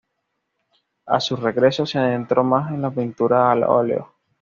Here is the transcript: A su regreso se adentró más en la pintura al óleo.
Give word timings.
A 1.05 1.19
su 1.19 1.35
regreso 1.35 1.85
se 1.85 1.99
adentró 1.99 2.43
más 2.43 2.71
en 2.71 2.81
la 2.81 2.89
pintura 2.89 3.51
al 3.51 3.61
óleo. 3.63 4.13